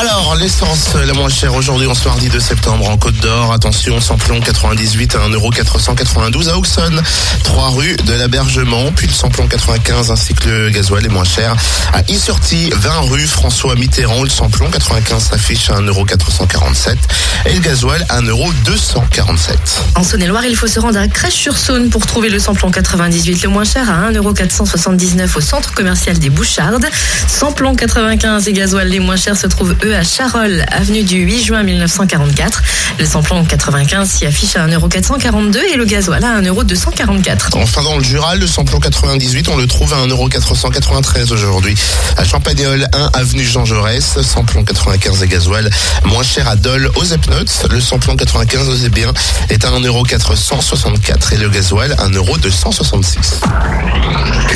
[0.00, 3.52] Alors, l'essence la moins chère aujourd'hui, en ce mardi 2 septembre, en Côte d'Or.
[3.52, 7.02] Attention, samplon 98 à 1,492€ à Auxonne.
[7.44, 8.92] 3 rue de l'Abergement.
[8.92, 11.54] Puis le samplon 95 ainsi que le gasoil est moins cher.
[11.92, 14.22] À Issurti, 20 rue François Mitterrand.
[14.22, 16.96] Le samplon 95 s'affiche à 1,447€
[17.44, 19.50] et le gasoil à 1,247€.
[19.96, 23.64] En Saône-et-Loire, il faut se rendre à Crèche-sur-Saône pour trouver le samplon 98 le moins
[23.64, 26.86] cher à 1,479€ au centre commercial des Bouchardes.
[27.28, 31.42] Samplon 95 et gasoil les moins chers se trouvent eux à Charolles, avenue du 8
[31.42, 32.62] juin 1944.
[32.98, 37.56] Le samplon 95 s'y affiche à 1,442€ et le gasoil à 1,244€.
[37.56, 41.74] Enfin, dans le Jura, le samplon 98, on le trouve à 1,493€ aujourd'hui.
[42.16, 45.70] À Champagnol, 1 avenue Jean Jaurès, samplon 95 et gasoil
[46.04, 47.66] moins cher à Dole aux Epnotes.
[47.70, 49.12] Le samplon 95 aux bien
[49.48, 53.40] est à 1,464€ et le gasoil à 1,266€.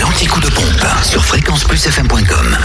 [0.00, 2.58] L'anti-coup de pompe sur fréquenceplusfm.com.